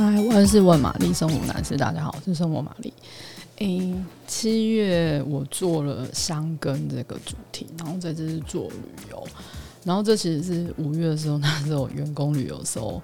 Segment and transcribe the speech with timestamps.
[0.00, 2.90] 嗨，我是问玛丽，生活男士，大家好，我是生活玛丽。
[3.58, 3.94] 诶，
[4.26, 9.22] 七月我做了箱根这个主题，然后这次是做旅游，
[9.84, 13.02] 然后这其实是五月的时候，那时候员工旅游的时候，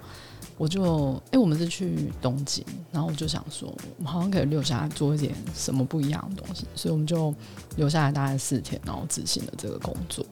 [0.57, 7.35] 我就诶，我们是去东京，然后我就想说，我们好像可以留下来做一点什么不一样的东西，所以我们就
[7.77, 10.25] 留下来大概四天，然后执行了这个工作。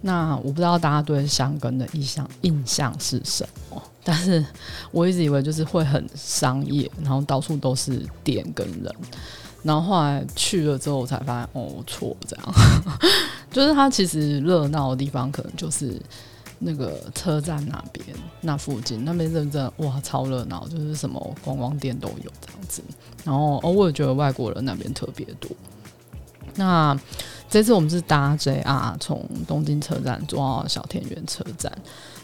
[0.00, 4.44] 那我不知道大家对香根的印象印象是什么， 但是
[4.92, 8.94] 我一直以为就是会很商业，然后到处都是店跟人，
[9.62, 12.54] 然后后来去了之后才发现哦，错，这样，
[13.50, 16.00] 就是它其实热闹的地方可能就是
[16.60, 18.04] 那个车站那边
[18.40, 22.82] 那附近那边真的哇超热闹，就是什么观光店都有这样子，
[23.24, 25.50] 然后哦我也觉得外国人那边特别多，
[26.58, 26.94] 那。
[27.50, 31.72] 这次我们是搭 JR 从东京车站坐到小田园车站，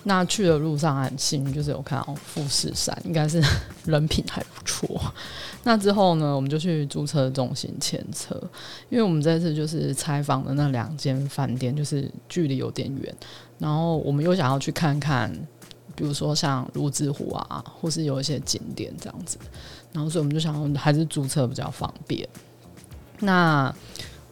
[0.02, 3.42] 那去的路上很幸运，就是有看到富士山，应该是
[3.86, 5.00] 人品还不错。
[5.62, 8.38] 那之后呢，我们就去租车中心牵车，
[8.90, 13.14] 因为我们这次就是采访的那两间饭店，就是距离有点远，
[13.58, 15.32] 然后我们又想要去看看，
[15.96, 19.38] 比如说像芦之湖啊，或是有一些景点这样子，
[19.90, 22.28] 然后所以我们就想还是租车比较方便。
[23.20, 23.74] 那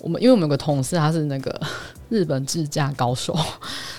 [0.03, 1.61] 我们因为我们有个同事，他是那个
[2.11, 3.39] 日本自驾高手，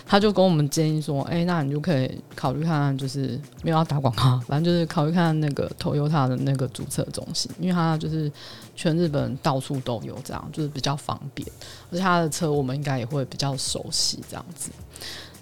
[0.06, 8.30] 他就跟我们建议说：“哎、那你就可以考虑看看，就是没有要打广告，反正就是考虑看看那个 Toyota 的那个租车中心，因为他就是
[8.76, 11.48] 全日本到处都有，这样就是比较方便，
[11.90, 14.72] 而且他的车我们应该也会比较熟悉这样子。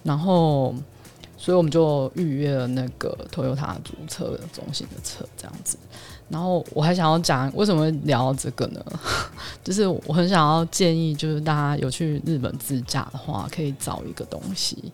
[0.04, 0.76] 然后，
[1.42, 5.76] 所以我们就预约了那个 Toyota 租车中心的车，这样子。”
[6.30, 8.80] 然后我还想要讲为什么会聊这个呢？
[9.64, 14.94] 就是我很想要建议，就是大家有去日本自驾的话，可以找一个东西。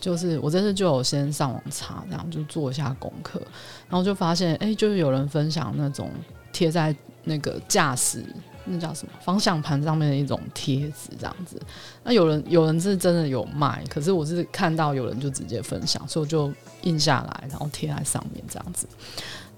[0.00, 3.42] 就是我这次就有先上网查，这样就做一下功课，
[3.88, 6.08] 然后就发现，哎，就是有人分享那种
[6.52, 8.24] 贴在那个驾驶
[8.64, 11.60] 那叫什么方向盘上面的一种贴纸，这样子。
[12.04, 18.86] 那有人有人是真的有卖，可是我是看到有人就直接分享，所以我就印下来，然后贴在上面这样子。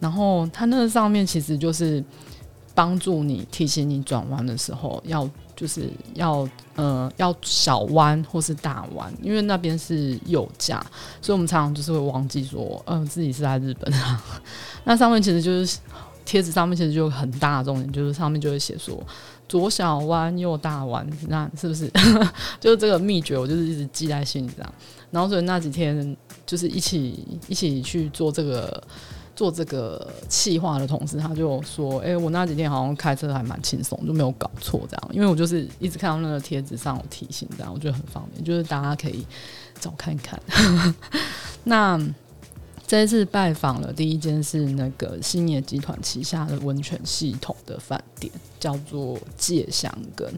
[0.01, 2.03] 然后它那个上面其实就是
[2.75, 10.85] 帮助你提醒你转弯的时候要就是要呃要小弯或是大弯，因为那边是右驾，
[11.21, 14.25] 所以我们常常就是会忘记说，嗯、自己是在日本啊。
[14.85, 15.79] 那上面其实就是
[16.25, 19.03] 贴纸上面其实就很大的重点，就是上面就会写说
[19.49, 21.91] 左小弯右大弯，那是不是
[22.61, 23.39] 就是这个秘诀？
[23.39, 24.75] 我就是一直记在心里这样。
[25.11, 26.17] 然后所以那几天
[26.47, 28.83] 就是一起一起去做这个。
[29.35, 35.11] 做这个企划的同时，他就说：“哎、我那几天好像开车还蛮轻松，就没有搞错这样。
[35.11, 39.27] 因为我就是一直看到那个贴纸上有提醒，这样我觉得很方便，就是大家可以
[39.81, 40.39] 找看看。
[41.65, 41.99] 那
[42.93, 48.31] 这次拜访了第一间是那个星野集团旗下的温泉系统的饭店，
[48.61, 50.31] 叫做界香根。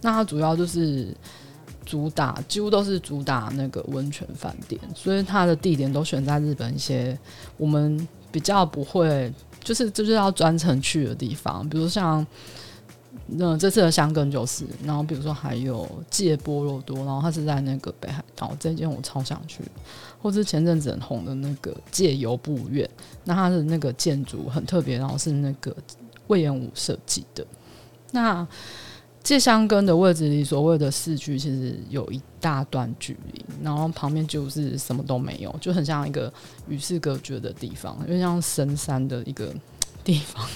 [0.00, 1.14] 那它主要就是
[1.84, 7.18] 主打，几乎都是主打那个温泉饭店，所以它的地点都选在日本一些
[7.58, 8.08] 我们。
[8.30, 9.32] 比较不会，
[9.64, 12.24] 就是就是要专程去的地方，比如像
[13.26, 19.62] 那这次的箱根就是，然后比如说还有界波罗多，然后它是在那个北海道，这间我超想去，
[20.22, 22.88] 或是前阵子很红的那个界由布院，
[23.24, 25.76] 那它的那个建筑很特别，然后是那个
[26.28, 27.46] 魏延武设计的，
[28.12, 28.46] 那。
[29.20, 36.32] 界箱根的位置离所谓的市区其实有一大段距离，然后旁边就是什么都没有，就很像一个
[36.66, 39.52] 与世隔绝的地方，因为像深山的一个
[40.02, 40.46] 地方。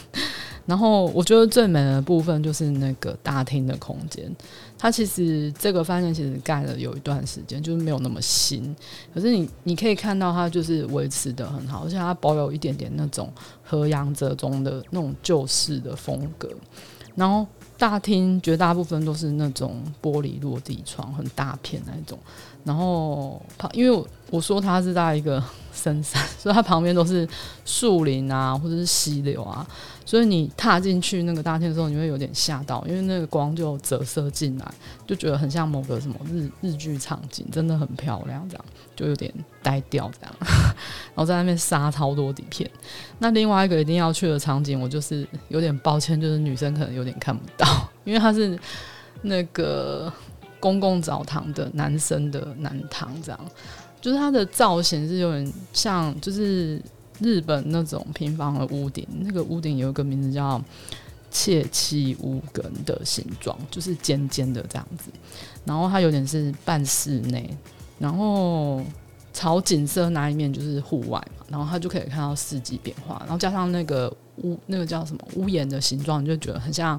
[0.66, 4.34] 然后我觉得最美的部分就是那个大厅的空间，
[4.78, 8.74] 它其实这个饭店其实盖了有一段时间，就是没有那么新，
[9.14, 13.32] 可是你你可以看到它就是维持得很好，而且它保有一点点那种
[13.64, 16.48] 和洋折中的那种旧式的风格，
[17.14, 17.46] 然后。
[17.78, 22.16] 大厅绝大部分都是那种玻璃落地窗，很大片那种。
[22.62, 25.42] 然后旁，因为我说它是在一个
[25.72, 27.28] 深山， 所以它旁边都是
[27.65, 29.66] 树林啊，或者是溪流啊。
[30.04, 34.74] 所以你踏进去那个大厅的时候，你会有点吓到，因为那个光就折射进来，
[35.07, 38.65] 就觉得很像某个什么日日剧场景，真的很漂亮，这样
[38.97, 39.33] 就有点
[39.63, 40.36] 呆掉这样。
[41.15, 42.68] 然后在那边杀超多底片。
[43.21, 47.66] 那另外一个一定要去的场景，我就是有点抱歉，就是女生可能有点看不到，
[48.04, 48.59] 因为它是
[49.22, 50.13] 那个
[50.59, 53.41] 公共澡堂的男生的男汤，这样
[54.03, 56.78] 就是它的造型是有点像，就是。
[57.21, 60.60] 日本那种平房的屋顶，那个屋顶有一个名字叫
[61.31, 65.09] “切妻屋根”的形状，就是尖尖的这样子。
[65.65, 67.57] 然后它有点是半室内，
[67.97, 68.83] 然后
[69.33, 76.98] 朝景色那一面就是户外嘛，然后它就可以看到四季变化，然后加上那个屋那个叫什么屋檐的形状，你就觉得很像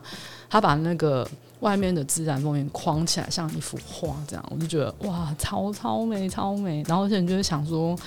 [0.50, 1.27] 他把那个
[1.62, 6.83] 外面的自然风景框起来，像一幅画这样，我就觉得哇，超超美超美。
[6.88, 7.97] 然后而且你就会想说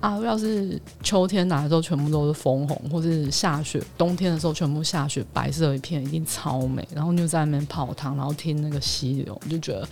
[0.00, 6.86] 啊，要是秋天来的时候全部都是枫红，或是下雪，冬天的时候全部下雪，白色一片，一定超美。
[6.94, 9.88] 然后就在那边泡汤，然后听那个溪流，我就觉得。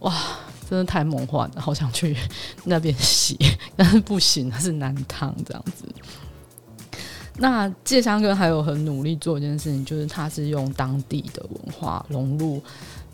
[0.00, 0.14] 哇，
[0.66, 2.16] 真的太梦幻了，好想去
[2.64, 3.36] 那边洗，
[3.76, 5.84] 但是不行，它是南汤这样子。
[7.40, 12.62] 那介香根还有很努力做一件事情，就是它是用当地的文化融入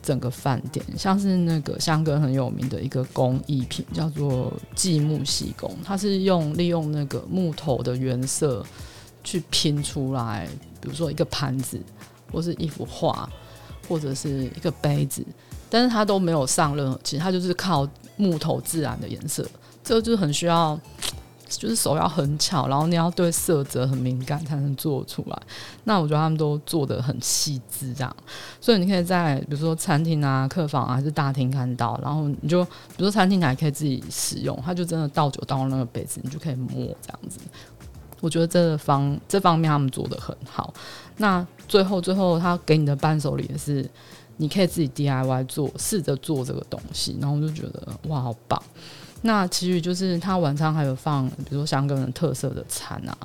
[0.02, 8.66] 整个饭店，像是那个香根很有名的一个工艺品叫做继木细工，它是用利用那个木头的原色
[9.22, 10.48] 去拼出来，
[10.80, 11.80] 比如说一个盘子，
[12.32, 13.28] 或是一幅画，
[13.88, 15.24] 或者是一个杯子。
[15.68, 19.44] 但是它都没有上任何，其实它就是靠木头自然的颜色，
[19.82, 20.78] 这个就是很需要，
[21.48, 25.42] 就是手要很巧，然后你要对色泽很敏感才能做出来。
[25.84, 28.16] 那我觉得他们都做得很细致，这样，
[28.60, 36.70] 所以你可以在比如说餐厅啊、客房啊，还是大厅看到，然后你就比如说餐厅你还可以自己使用，它就真的倒酒倒那个杯子，你就可以摸
[37.00, 37.38] 这样子。
[38.20, 40.72] 我觉得这个方这方面他们做得很好。
[41.18, 43.88] 那最后最后他给你的伴手礼也是。
[44.38, 48.62] 你可以自己 DIY 做，试着做这个东西，然后我就觉得哇，好棒！
[49.22, 53.16] 那其余就是他晚上还有放，比如说香根人特色的餐啊，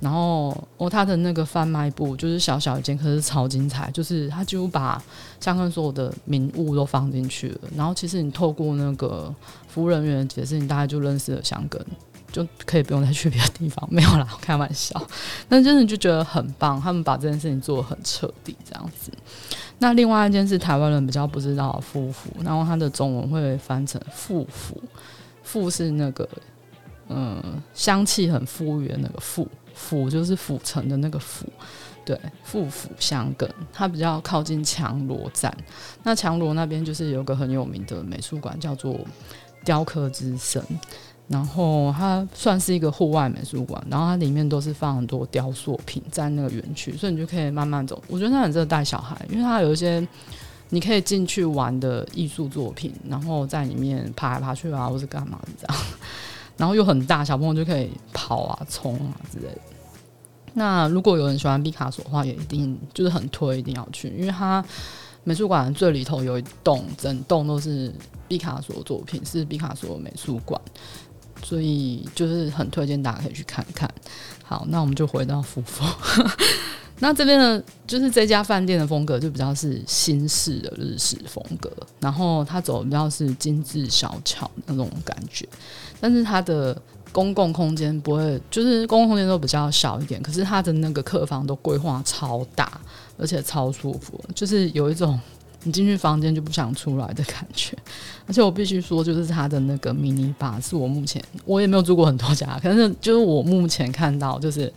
[0.00, 5.02] 然后哦，他的那个贩卖部就是小小一间，可是超精彩，就是他几乎把
[5.40, 7.60] 香根所有的名物都放进去了。
[7.76, 9.34] 然后其实你透过那个
[9.68, 11.82] 服务人员解释，你大概就认识了香根，
[12.30, 13.88] 就可以不用再去别的地方。
[13.90, 15.00] 没有啦，开玩笑。
[15.48, 19.10] 但真的就觉得很棒，他们把这件事情做得很彻底，这样子。
[19.78, 24.80] 那另外一件是台湾人比较不知道的馥福，然后它的中文会翻成富福，
[25.46, 26.28] 馥是那个
[27.08, 31.46] 嗯香气很馥郁的那个馥，府就是府城的那个府，
[32.04, 32.18] 对，
[32.50, 35.56] 馥福香根，它比较靠近强罗站，
[36.02, 38.98] 那强罗那边就是有个很有名的美术馆叫做
[39.64, 40.62] 雕刻之森。
[41.28, 48.00] 然后它算是一个户外美术馆，然后它里面都是放很多雕塑品在那个园区，所以你就可以慢慢走。
[48.06, 50.06] 我觉得它很适合带小孩，因为它有一些
[50.70, 55.84] 你可以进去玩的艺术作品，然后在里面爬来爬去啊，或是干嘛的这样。
[56.56, 59.60] 然后又很大，小朋友就可以跑啊、冲啊之类的。
[60.54, 64.64] 那如果有人喜欢毕卡索的话，也一定就是很推，一定要去，因为它
[65.22, 67.92] 美术馆最里头有一栋，整栋都是
[68.26, 70.60] 毕卡索作品，是毕卡索美术馆。
[71.42, 73.88] 所以就是很推荐大家可以去看看。
[74.42, 75.84] 好，那我们就回到馥福。
[76.98, 81.70] 那这边呢，就是这家饭店的风格就比较是新式的日式风格，
[82.00, 85.48] 然后它走的比较是精致小巧那种感觉。
[86.00, 86.80] 但是它的
[87.12, 92.80] 公共空间不会，就是公共空间都比较小一点，可是它的那个客房都规划超大，
[93.18, 95.18] 而且超舒服，就是有一种。
[95.62, 97.76] 你进去房间就不想出来的感觉，
[98.24, 104.72] 而且我必须说，就是它的那个迷你吧是我目前我也没有住过很多家，可是就是我目前看到，就是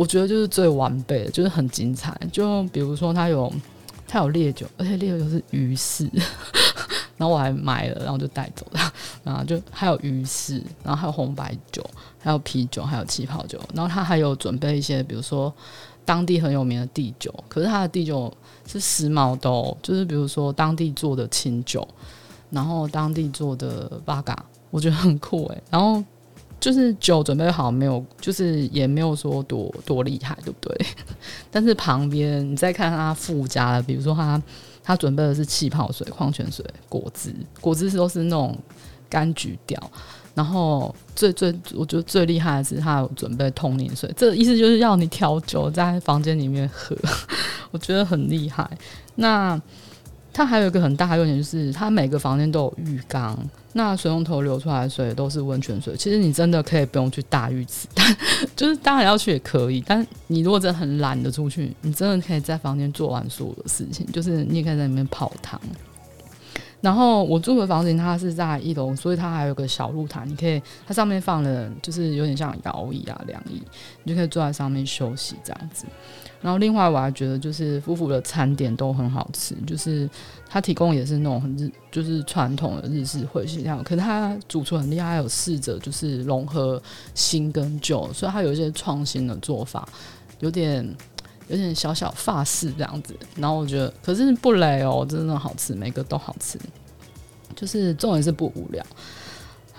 [0.00, 2.18] 我觉得就是最完备的，就是很精彩。
[2.32, 3.52] 就比如说它有
[4.08, 6.08] 它有烈酒，而且烈酒是鱼式，
[7.18, 8.80] 然后我还买了，然后就带走了。
[9.22, 11.84] 然后就还有鱼式，然后还有红白酒，
[12.18, 15.52] 还有啤酒，还有气泡酒，然后它还有准备一些，比如说。
[16.02, 18.32] 当地很有名的地酒，可是它的地酒
[18.66, 21.86] 是时髦的哦，就是比如说当地做的清酒，
[22.48, 25.62] 然后当地做的八嘎，我觉得很酷诶。
[25.70, 26.02] 然后
[26.60, 30.86] 就是酒准备好没有，就是也没有说多多厉害，对不对？
[31.50, 34.40] 但是旁边你再看他附加的，比如说他
[34.84, 38.56] 他准备的是气泡水、矿泉水、果汁，果汁都是那种
[39.10, 39.90] 柑橘调。
[40.32, 46.96] 然后最最，我觉得最厉害的是，他有准备通灵水，这意思就是要你调酒在房间里面喝，
[47.72, 48.70] 我觉得很厉害。
[49.16, 49.60] 那
[50.32, 53.38] 它还有一个很大的优点，就是它每个房间都有浴缸，
[53.72, 55.96] 那水龙头流出来的水都是温泉水。
[55.96, 58.16] 其实你真的可以不用去大浴池，但
[58.56, 59.82] 就是当然要去也可以。
[59.86, 65.60] 但你如果真的很懒得出去，你真的可以在房间做完所有的事情，就是你也可以在里面泡汤。
[66.80, 73.62] 然后我住的房间它是在一楼，所以它还有个小露台，你可以它上面放的就是有点像摇椅啊、凉椅，
[74.02, 75.84] 你就可以坐在上面休息这样子。
[76.40, 80.08] 然后另外我还觉得就是夫妇的餐点都很好吃，就是
[80.48, 86.82] 它提供也是那种很日，就是传统的日式会席料，可是它主厨很厉害，有试着就是融合
[87.14, 89.86] 新跟旧，所以它有一些创新的做法，
[90.38, 90.96] 有点。
[91.50, 96.58] 有点小小发饰这样子，然后我觉得，可是不雷哦，真的好吃，每个都好吃，
[97.56, 98.84] 就是重点是不无聊。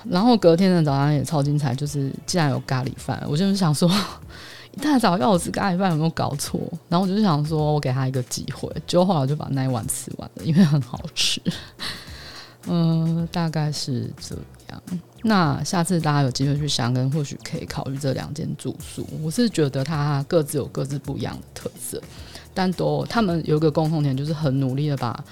[0.03, 3.89] 然后隔天的早上也超精彩，就是竟然有咖喱饭，我就是想说，
[4.71, 6.59] 一大早要我吃咖喱饭有没有搞错？
[6.89, 11.41] 然后我就想说我给他一个机会，结果后来我就把那一碗吃完了，因为很好吃。
[12.67, 14.35] 嗯，大概是这
[15.23, 19.07] 那下次大家有机会去香根，或许可以考虑这两间住宿。
[19.21, 22.01] 我是觉得它各自有各自不一样的特色，
[22.53, 25.23] 但都他们有一个共同点，就是很努力的把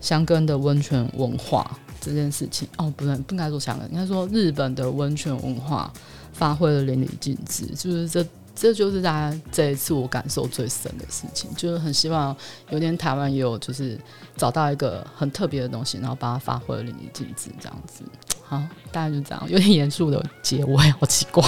[0.00, 5.92] 香根的温泉文化这件事情，哦，不能不应该说香根，应该说日本的温泉文化
[6.32, 8.26] 发挥的淋漓尽致，就是这。
[8.56, 12.34] 这就是大家这一次我感受最深的事情，就是很希望
[12.70, 14.00] 有点台湾也有，就是
[14.36, 18.02] 找到一个很特别的东西，然后把它发挥的淋漓尽致，这样子。
[18.42, 21.44] 好，大概就这样，有点严肃的结尾，好奇怪。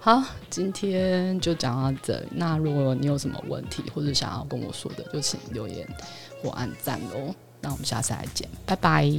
[0.00, 2.28] 好，今天就讲到这里。
[2.32, 5.88] 那如果你有什么问题或者想要跟我说的，就请留言
[6.42, 7.34] 或按赞喽。
[7.60, 9.10] 那我们下次再见，拜拜。